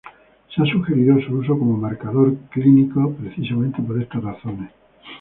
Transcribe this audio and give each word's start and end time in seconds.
Se 0.51 0.59
ha 0.63 0.65
sugerido 0.65 1.21
su 1.21 1.31
uso 1.37 1.59
como 1.59 1.77
marcador 1.77 2.35
clínico 2.49 3.13
precisamente 3.19 3.83
por 3.83 4.01
estas 4.01 4.23
razones. 4.23 4.71